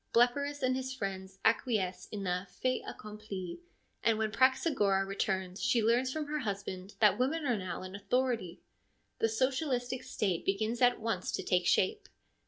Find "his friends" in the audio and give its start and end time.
0.75-1.37